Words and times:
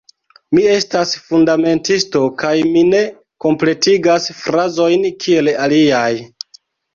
Mi 0.57 0.61
estas 0.75 1.11
fundamentisto 1.25 2.21
kaj 2.43 2.53
mi 2.69 2.83
ne 2.93 3.01
kompletigas 3.47 4.27
frazojn 4.41 5.07
kiel 5.27 5.53
aliaj... 5.69 6.11